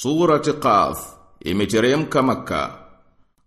[0.00, 0.98] Surati Qaf
[1.40, 2.74] imeteremka maka.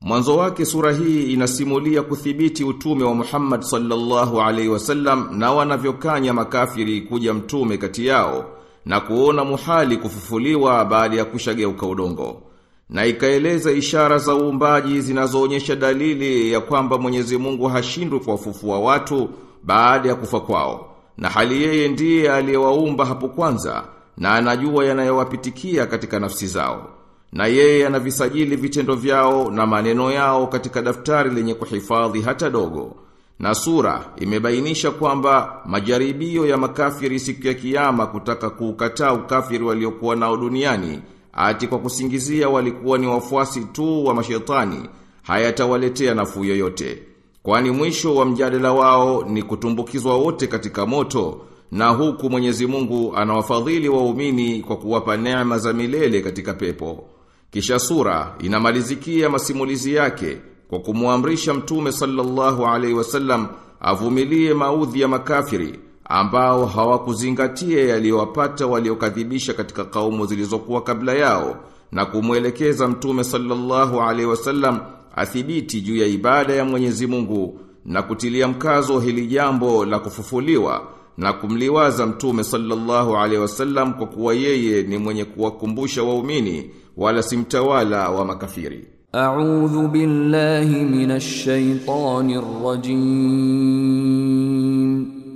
[0.01, 7.01] Mwanzo wake sura hii inasimulia kuthibiti utume wa Muhammad sallallahu alaihi wasallam na wanavyokanya makafiri
[7.01, 8.45] kuja mtume kati yao
[8.85, 12.41] na kuona muhali kufufuliwa baada ya kushageuka udongo.
[12.89, 19.29] Na ikaeleza ishara za uumbaji zinazoonyesha dalili ya kwamba Mwenyezi Mungu hashindwi kuwafufua watu
[19.63, 20.95] baada ya kufa kwao.
[21.17, 23.83] Na hali yeye ndiye aliyewaumba hapo kwanza
[24.17, 26.89] na anajua yanayowapitikia katika nafsi zao.
[27.33, 32.95] Na yeye anavisajili vitendo vyao na maneno yao katika daftari lenye kuhifadhi hata dogo.
[33.39, 40.37] Na sura imebainisha kwamba majaribio ya makafiri siku ya kiyama kutaka kuukataa ukafiri waliokuwa nao
[40.37, 40.99] duniani
[41.33, 44.89] ati kwa kusingizia walikuwa ni wafuasi tu wa mashetani
[45.23, 47.03] hayatawaletea nafuu yoyote.
[47.43, 53.89] Kwani mwisho wa mjadala wao ni kutumbukizwa wote katika moto na huku Mwenyezi Mungu anawafadhili
[53.89, 57.03] waumini kwa kuwapa neema za milele katika pepo.
[57.51, 60.37] Kisha sura inamalizikia masimulizi yake
[60.69, 63.47] kwa kumuamrisha Mtume sallallahu alaihi wasallam
[63.79, 71.55] avumilie maudhi ya makafiri ambao hawakuzingatia yaliyowapata waliokadhibisha katika kaumu zilizokuwa kabla yao
[71.91, 74.79] na kumwelekeza Mtume sallallahu alaihi wasallam
[75.15, 80.87] athibiti juu ya ibada ya Mwenyezi Mungu na kutilia mkazo hili jambo la kufufuliwa
[81.17, 87.37] na kumliwaza mtume sallallahu alaihi wasallam kwa kuwa yeye ni mwenye kuwakumbusha waumini wala si
[87.37, 88.87] mtawala wa makafiri.
[89.13, 94.07] A'udhu billahi minash shaitanir rajim.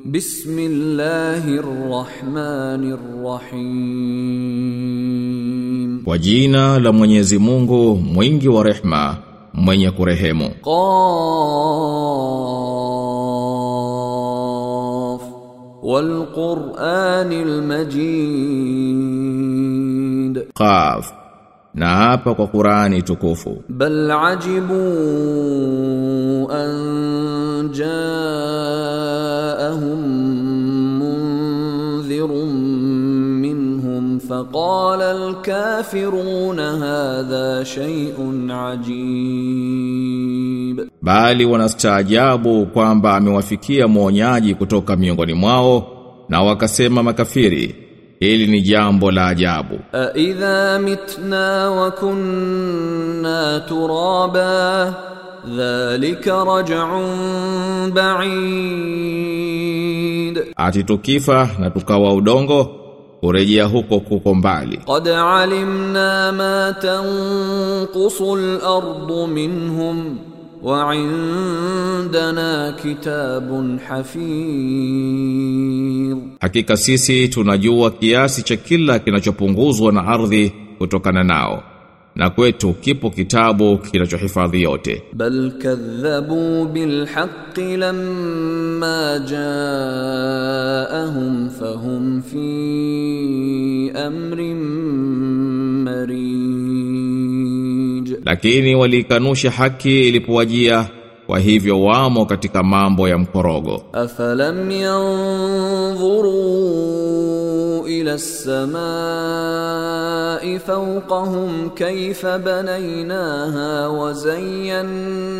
[0.05, 4.51] Bismillahir rahmanir rahim.
[6.03, 9.17] Kwa jina la Mwenyezi Mungu mwingi wa rehma
[9.53, 10.49] mwenye kurehemu.
[10.49, 10.71] Qa
[15.81, 18.71] والقرآن المجيد.
[20.55, 21.21] قاف.
[21.75, 24.75] نهاب قرآن تكوف بل عجبوا
[26.51, 26.71] أن
[27.71, 27.99] جاءهم
[30.99, 32.45] منذر
[33.41, 40.11] منهم فقال الكافرون هذا شيء عجيب.
[41.01, 45.87] bali wanastaajabu kwamba amewafikia mwonyaji kutoka miongoni mwao
[46.29, 47.75] na wakasema makafiri
[48.19, 49.79] hili ni jambo la ajabu.
[49.91, 54.93] Aidha mitna wa kunna turaba
[55.57, 59.21] dhalika raj'un ba'id.
[60.55, 62.63] Ati tukifa na tukawa udongo
[63.19, 64.77] kurejea huko kuko mbali.
[64.77, 70.17] Qad alimna ma tanqusu al-ardu minhum.
[70.62, 72.50] وعندنا
[72.84, 75.36] كتاب حفيظ
[76.40, 81.62] Hakika sisi tunajua kiasi cha kila kinachopunguzwa na ardhi kutokana nao.
[82.14, 85.02] Na kwetu kipo kitabu kinachohifadhi yote.
[85.12, 90.68] بل كذبوا بالحق لما جاءهم
[91.48, 92.46] فهم في
[93.96, 94.40] أمر
[95.84, 96.89] مريج
[98.25, 100.85] lakini walikanusha haki ilipowajia
[101.27, 103.83] kwa hivyo wamo katika mambo ya mkorogo.
[103.93, 106.27] Afalam yanzuru
[107.87, 108.59] ila samai
[110.59, 115.33] fawqahum kayfa banaynaha wa zayyannaha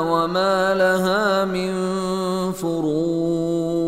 [0.00, 1.72] wa ma laha min
[2.52, 3.78] furuj.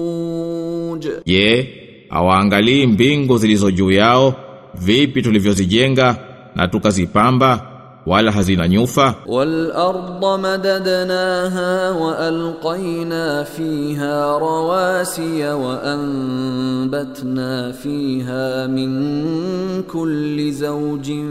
[1.26, 1.68] Ye
[2.10, 4.34] awaangalii mbingu zilizo juu yao?
[4.74, 6.29] Vipi tulivyozijenga?
[6.60, 7.60] na tukazipamba
[8.06, 20.52] wala hazina nyufa wal arda madadnaha wa alqayna fiha rawasiya wa anbatna fiha min kulli
[20.52, 21.28] zawjin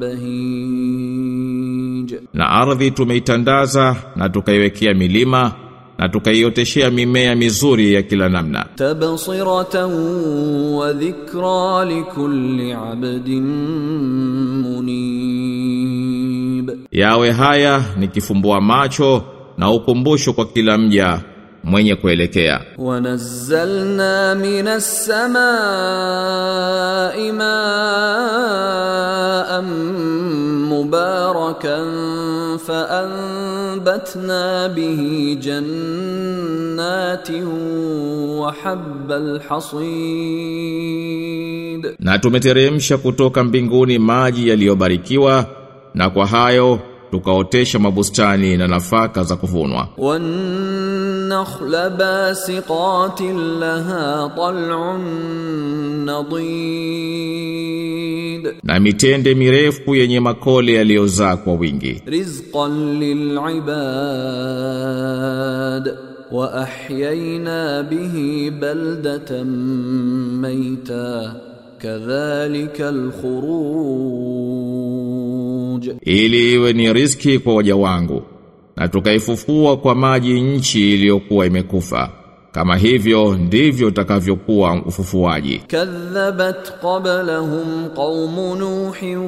[0.00, 2.14] bahij.
[2.34, 5.52] Na ardhi tumeitandaza na tukaiwekea milima
[5.98, 8.66] na tukaioteshea mimea mizuri ya kila namna.
[8.74, 9.92] Tabsiratan
[10.74, 13.44] wa dhikra likulli abdin
[14.62, 19.22] munib, yawe haya ni kifumbua macho
[19.58, 21.20] na ukumbusho kwa kila mja
[21.64, 22.60] mwenye kuelekea.
[22.78, 25.32] Wanazzalna minas samai
[27.32, 28.64] maan
[30.68, 31.88] mubarakan
[32.66, 34.42] faanbatna
[34.74, 36.64] bihi jannatin
[38.38, 39.84] wa habbal hasid,
[41.98, 45.46] na tumeteremsha kutoka mbinguni maji yaliyobarikiwa
[45.94, 46.78] na kwa hayo
[47.10, 49.88] tukaotesha mabustani na nafaka za kuvunwa.
[51.23, 53.21] والنخل باسقات
[53.61, 54.97] لها طلع
[56.05, 57.79] نضيد
[58.63, 63.69] na mitende mirefu yenye makole yaliyozaa kwa wingi رزقا للعباد
[66.31, 69.43] واحيينا به بلده
[70.41, 71.33] ميتا
[71.81, 74.29] كذلك الخروج
[76.05, 78.21] ili iwe ni riski kwa waja wangu
[78.76, 82.10] na tukaifufua kwa maji nchi iliyokuwa imekufa
[82.54, 85.58] kama hivyo ndivyo utakavyokuwa ufufuaji.
[85.66, 89.18] Kadhabat qablahum qaumu Nuhin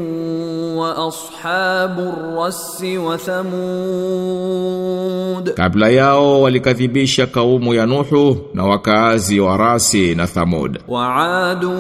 [0.77, 3.55] wa ashabu rasi wa Thamud,
[5.55, 11.17] kabla yao walikadhibisha kaumu ya Nuhu na wakaazi wa Rasi na Thamud, wa
[11.51, 11.71] Adu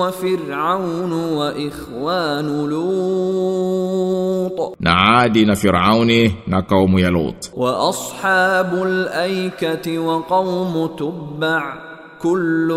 [0.00, 9.08] wa Fir'aunu wa ikhwanu Lut, na Adi na Fir'auni na kaumu ya Lut, wa ashabul
[9.08, 11.73] aikati wa qaumu وقوم تبع
[12.21, 12.69] كل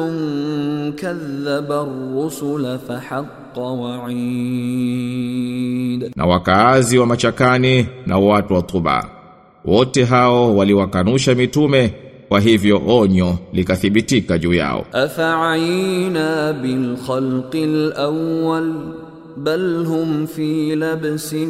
[0.99, 3.59] كذب الرسل فحق
[4.57, 9.09] وعيد na wakaazi wa machakani na watu wa Tuba
[9.65, 11.95] wote hao waliwakanusha mitume
[12.29, 18.73] kwa hivyo onyo likathibitika juu yao افعينا بالخلق الاول
[19.38, 21.50] bal hum fi labsin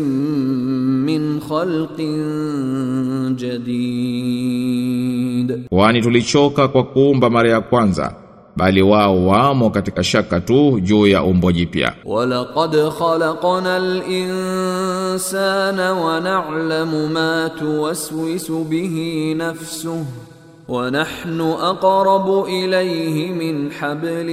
[1.06, 8.16] min khalqin jadid, wani tulichoka kwa kuumba mara ya kwanza
[8.56, 11.94] bali wao wamo katika shaka tu juu ya umbo jipya.
[12.06, 20.06] Walaqad khalaqna al-insana wa na'lamu ma tuwaswisu bihi nafsuhu
[20.71, 24.29] ونحن اقرب اليه من حبل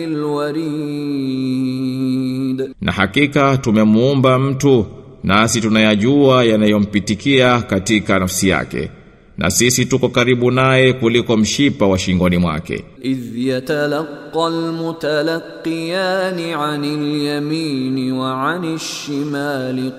[1.33, 4.85] الوريد na hakika tumemuumba mtu
[5.23, 8.89] nasi tunayajua yanayompitikia katika nafsi yake
[9.37, 18.11] na sisi tuko karibu naye kuliko mshipa wa shingoni mwake اذ يتلقى المتلقيان عن اليمين
[18.13, 19.97] وعن الشمال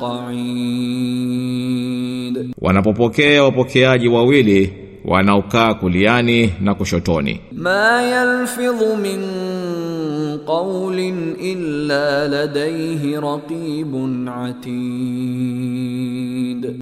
[1.05, 4.73] قعيد wanapopokea wapokeaji wawili
[5.10, 7.42] wanaokaa kuliani na kushotoni.
[7.52, 9.20] Ma yalfidhu min
[10.46, 14.70] qawlin illa ladayhi raqibun atid.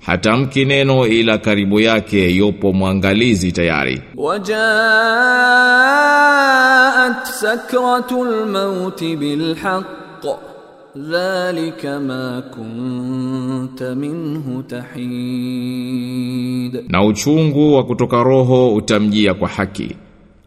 [0.05, 4.01] Hatamki neno ila karibu yake yupo mwangalizi tayari.
[4.15, 4.57] Wajaat
[7.41, 10.25] sakratul maut bilhaqq
[11.99, 15.93] ma kunta minhu tahid,
[16.89, 19.95] na uchungu wa kutoka roho utamjia kwa haki.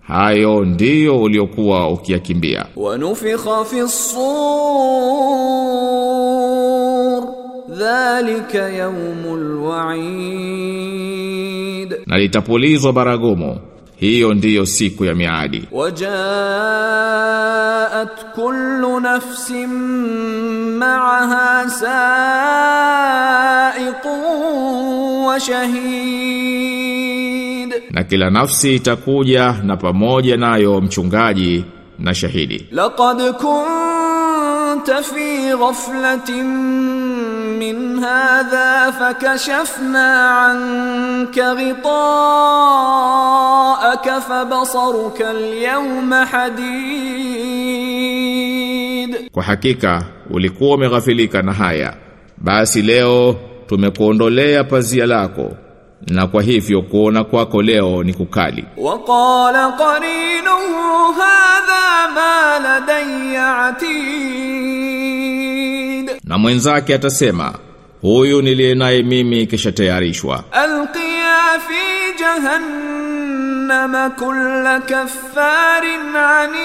[0.00, 2.66] Hayo ndiyo uliokuwa ukiyakimbia.
[2.76, 4.30] wanufikha fi sur
[8.78, 10.00] yaumul waid,
[12.06, 13.58] na litapulizwa baragumu
[14.00, 15.68] hiyo ndiyo siku ya miadi.
[15.72, 16.10] Wajaat
[18.34, 19.68] kullu nafsin
[20.78, 21.70] ma'aha
[23.80, 24.20] sa'iqun
[25.26, 26.90] wa shahid.
[27.90, 31.64] Na kila nafsi itakuja na pamoja nayo mchungaji
[31.98, 32.66] na shahidi.
[32.72, 36.46] Laqad kunta fi ghaflatin
[37.72, 40.06] min hadha fakashafna
[40.46, 41.90] anka ghita'aka
[44.20, 46.26] fabasaruka al-yawma
[49.32, 51.94] kwa hakika ulikuwa umeghafilika na haya,
[52.38, 55.50] basi leo tumekuondolea pazia lako
[56.06, 58.64] na kwa hivyo kuona kwako leo ni kukali.
[58.76, 64.89] Waqala qarinuhu hadha ma ladayya atid
[66.30, 67.54] na mwenzake atasema
[68.02, 70.44] huyu niliye naye mimi kisha tayarishwa.
[70.52, 76.60] Alqiya fi jahannam kull kaffarin anid.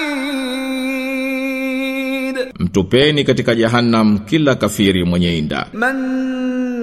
[2.58, 5.66] Mtupeni katika jahannam kila kafiri mwenye inda.
[5.72, 6.78] Manna'il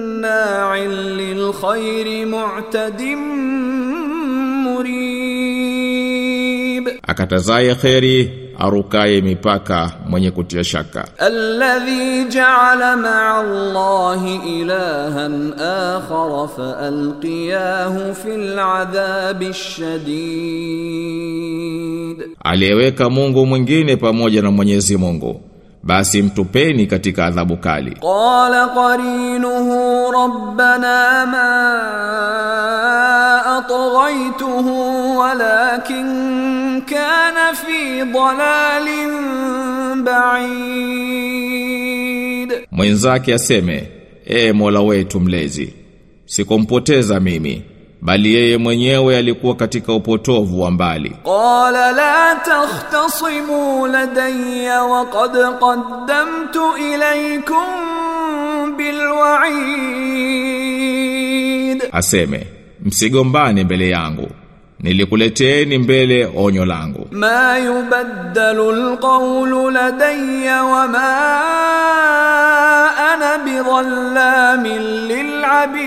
[1.16, 3.44] lil khairi mu'tadim
[7.02, 11.08] akatazaye khairi arukaye mipaka mwenye kutia shaka.
[11.18, 20.14] Alladhi ja'ala ma'a Allahi ilahan akhar fa alqiyahu fil adhabi shadid,
[22.44, 25.40] aliyeweka Mungu mwingine pamoja na Mwenyezi Mungu
[25.82, 27.90] basi mtupeni katika adhabu kali.
[28.00, 31.48] Qala qarinuhu rabbana ma
[33.56, 36.06] atghaytuhu walakin
[36.87, 38.87] كان في ضلال
[41.29, 43.87] بعيد mwenzake aseme
[44.25, 45.73] e Mola wetu mlezi
[46.25, 47.61] sikumpoteza mimi
[48.01, 57.65] bali yeye mwenyewe alikuwa katika upotovu wa mbali قال لا تختصموا لدي وقد قدمت إليكم
[60.09, 62.47] بالوعيد aseme
[62.85, 64.27] msigombane mbele yangu
[64.84, 67.08] nilikuleteni mbele onyo langu.
[67.10, 71.10] Ma yubaddalu alqawlu ladayya wa ma
[73.10, 75.84] ana bidhallamin lilabid.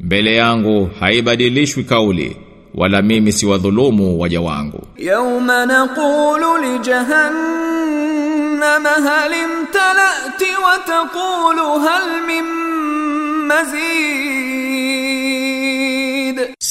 [0.00, 2.36] Mbele yangu haibadilishwi kauli
[2.74, 4.86] wala mimi si wadhulumu waja wangu.
[4.96, 7.34] Yauma naqulu li jahannama
[9.06, 12.44] hal imtala'ti wa taqulu hal min
[13.48, 14.83] mazid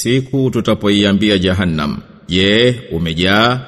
[0.03, 3.60] siku tutapoiambia jahannam je umejaa?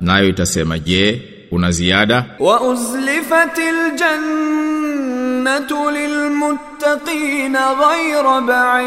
[0.00, 2.24] Nayo itasema je una ziada?
[2.38, 8.84] Wa uzlifatil jannatu lilmuttaqina ghayra ba'id.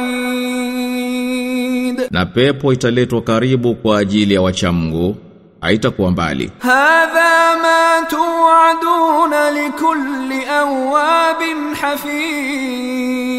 [2.12, 5.16] Na pepo italetwa karibu kwa ajili ya wachamgu
[5.62, 6.52] haitakuwa mbali.
[6.60, 13.33] Hadha ma tu'aduna likulli awabin hafiz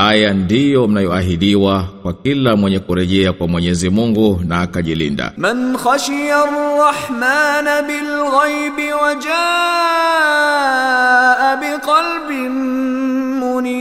[0.00, 5.32] Haya ndiyo mnayoahidiwa kwa kila mwenye kurejea kwa Mwenyezi Mungu na akajilinda.
[5.36, 9.60] Man khashiya ar-Rahman bil ghaibi wa jaa
[11.56, 12.48] bi
[13.40, 13.80] munib.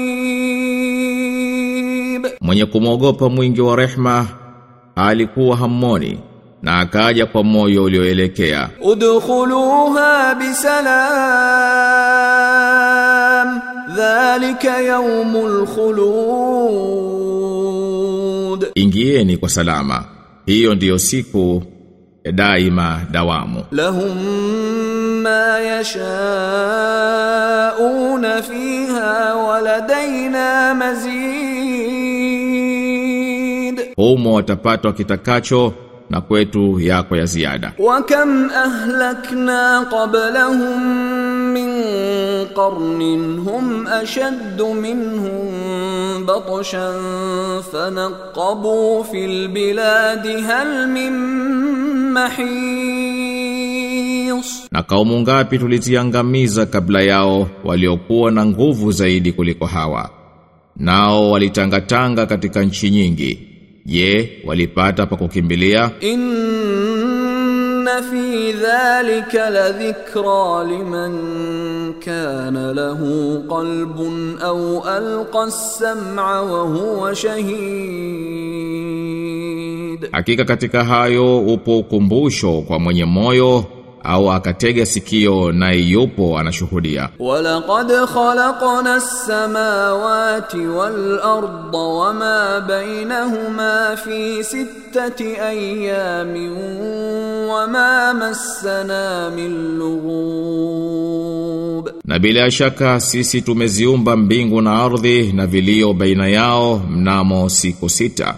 [2.41, 4.27] Mwenye kumwogopa mwingi wa rehma
[4.95, 6.19] alikuwa hammoni
[6.61, 8.69] na akaja kwa moyo ulioelekea.
[8.81, 11.59] Udkhuluha bisalam
[13.99, 17.19] dhalika yaumul khulud.
[18.75, 20.03] Ingieni kwa salama.
[20.45, 21.63] Hiyo ndiyo siku
[22.33, 23.63] daima dawamu.
[23.71, 24.17] Lahum
[25.23, 26.01] ma yashauna
[28.41, 31.09] fiha waladaina mazid.
[33.95, 35.73] Humo watapata kitakacho
[36.09, 37.73] na kwetu yako ya ziada.
[37.79, 41.18] Wa kam ahlakna qablahum
[42.58, 43.02] قرن
[43.38, 45.52] هم أشد منهم
[46.26, 46.92] بطشا
[47.72, 51.12] فنقبوا في البلاد هل من
[52.14, 53.34] محيص
[54.72, 60.10] na kaumu ngapi tuliziangamiza kabla yao waliokuwa na nguvu zaidi kuliko hawa
[60.76, 63.38] nao walitangatanga katika nchi nyingi
[63.86, 65.90] je walipata pa kukimbilia
[67.89, 71.11] إن في ذلك لذكرى لمن
[71.99, 73.01] كان له
[73.49, 73.97] قلب
[74.41, 78.49] أو ألقى السمع وهو شهيد.
[80.11, 83.65] Hakika katika hayo upo ukumbusho kwa mwenye moyo
[84.03, 87.09] au akatega sikio na yupo anashuhudia.
[87.19, 96.51] Walaqad khalaqna as-samawati wal-ardha wama bainahuma fi sittati ayamin
[97.49, 101.19] wama massana min lughub.
[102.05, 108.35] Na bila shaka sisi tumeziumba mbingu na ardhi na vilio baina yao mnamo siku sita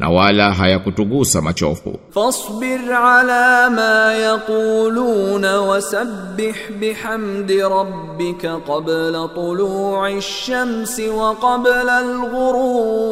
[0.00, 1.98] na wala hayakutugusa machofu.
[2.10, 13.10] Fasbir ala ma yaquluna wasabbih bihamdi rabbika qabla tulu'i shamsi wa qabla al-ghurub,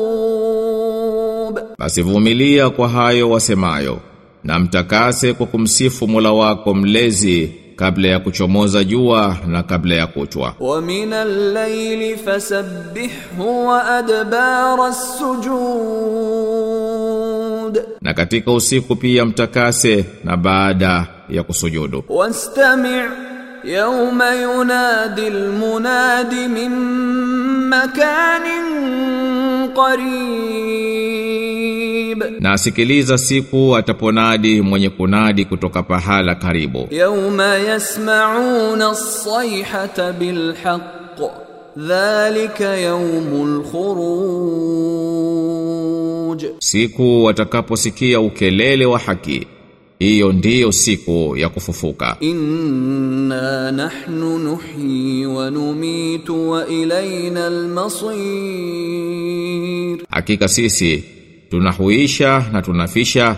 [2.77, 3.99] kwa hayo wasemayo
[4.45, 10.55] na mtakase kwa kumsifu mula wako mlezi kabla ya kuchomoza jua na kabla ya kuchwa.
[10.61, 16.78] Wa minal layli fasabbihu wa adbara as-sujud
[18.01, 22.05] na katika usiku pia mtakase na baada ya kusujudu.
[22.09, 23.03] Wastami'
[23.65, 26.71] yawma yunadi almunadi min
[27.69, 28.65] makanin
[29.77, 31.29] qarib.
[32.41, 36.89] Na sikiliza siku ataponadi mwenye kunadi kutoka pahala karibu.
[36.91, 41.21] Yawma yasma'una as-sayhata bilhaqq
[41.77, 45.78] dhalika yawmul khuruj
[46.28, 49.48] الخروج siku watakaposikia ukelele wa haki
[50.00, 57.48] hiyo ndiyo siku ya kufufuka إنا نحن نحيي ونميت وإلينا
[58.34, 61.04] المصير hakika sisi
[61.50, 63.36] tunahuisha na tunafisha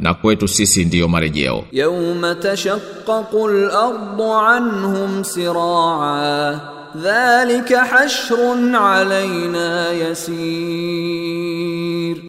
[0.00, 6.60] na kwetu sisi ndiyo marejeo يوم تشقق الأرض عنهم سراعا
[7.02, 8.36] ذلك حشر
[8.74, 11.71] علينا يسير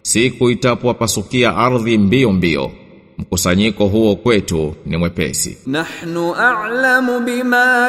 [0.02, 2.70] siku itapowapasukia ardhi mbio mbio
[3.18, 7.88] mkusanyiko huo kwetu ni mwepesi نحن أعلم بما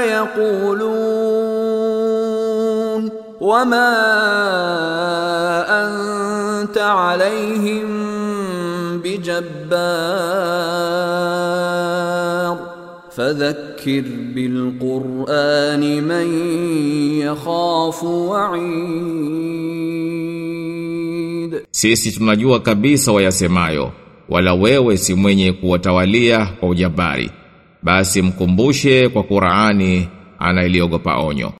[1.81, 3.91] يقولون وما
[5.69, 7.87] أنت عليهم
[11.31, 12.57] بجبار
[13.11, 14.03] فذكر
[14.35, 16.27] بالقرآن من
[17.19, 18.61] يخاف وعيد
[21.76, 23.92] Sisi tunajua kabisa wayasemayo
[24.28, 27.30] wala wewe si mwenye kuwatawalia kwa ujabari.
[27.82, 31.52] Basi mkumbushe kwa Qur'ani anailiogopa onyo